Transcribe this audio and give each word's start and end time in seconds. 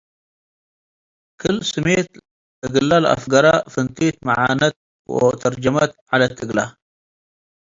ክል-ስሜት 1.39 2.09
እግለ 2.65 2.91
ለአፈግረ 3.03 3.45
ፍንቲት 3.71 4.15
መዕነት 4.27 4.75
ወተርጀመት 5.15 5.91
ዐለት 6.11 6.37
እግለ። 6.43 6.59